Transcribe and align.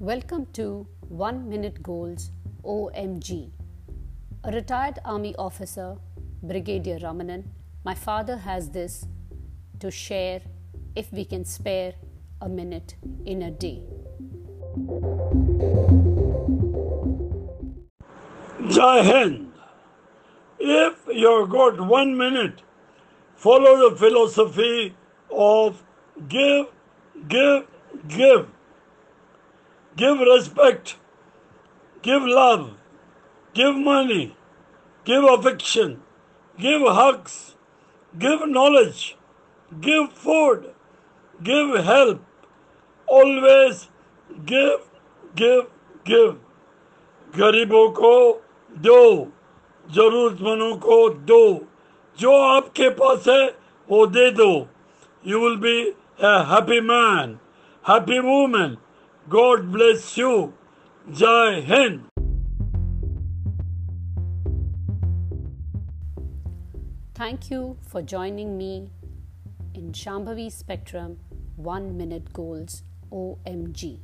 Welcome 0.00 0.46
to 0.54 0.86
1 1.08 1.46
Minute 1.46 1.82
Goals 1.82 2.30
OMG. 2.64 3.50
A 4.44 4.50
retired 4.50 4.98
army 5.04 5.34
officer, 5.36 5.98
Brigadier 6.42 6.98
Ramanan, 7.00 7.44
my 7.84 7.94
father 7.94 8.38
has 8.38 8.70
this 8.70 9.06
to 9.78 9.90
share 9.90 10.40
if 10.96 11.12
we 11.12 11.26
can 11.26 11.44
spare 11.44 11.92
a 12.40 12.48
minute 12.48 12.94
in 13.26 13.42
a 13.42 13.50
day. 13.50 13.82
Jai 18.70 19.02
Hind. 19.02 19.52
If 20.58 20.96
you've 21.08 21.50
got 21.50 21.78
one 21.78 22.16
minute, 22.16 22.62
follow 23.36 23.90
the 23.90 23.96
philosophy 23.96 24.94
of 25.30 25.84
give, 26.26 26.68
give, 27.28 27.66
give. 28.08 28.48
Give 29.96 30.18
respect, 30.20 30.96
give 32.02 32.22
love, 32.22 32.70
give 33.54 33.76
money, 33.76 34.34
give 35.06 35.24
affection, 35.24 36.00
give 36.58 36.82
hugs, 36.82 37.56
give 38.14 38.46
knowledge, 38.48 39.16
give 39.80 40.12
food, 40.12 40.70
give 41.42 41.84
help. 41.84 42.20
Always 43.08 43.88
give, 44.46 44.80
give, 45.34 45.66
give. 46.04 46.36
गरीबों 47.36 47.88
को 47.94 48.14
दो 48.70 49.02
जरूरतमंदों 49.86 50.76
को 50.82 50.96
दो 51.30 51.42
जो 52.18 52.32
आपके 52.42 52.88
पास 52.98 53.28
है 53.28 53.44
वो 53.88 54.06
दे 54.06 54.30
दो 54.30 54.50
you 55.26 55.40
will 55.40 55.56
be 55.64 55.76
happy 56.20 56.80
man, 56.80 57.38
happy 57.82 58.20
woman. 58.20 58.76
God 59.28 59.70
bless 59.72 60.16
you. 60.16 60.54
Jai 61.12 61.60
Hind. 61.60 62.06
Thank 67.14 67.50
you 67.50 67.76
for 67.86 68.00
joining 68.00 68.56
me 68.56 68.90
in 69.74 69.92
Shambhavi 69.92 70.50
Spectrum 70.50 71.18
1 71.56 71.96
Minute 71.96 72.32
Goals 72.32 72.82
OMG. 73.12 73.98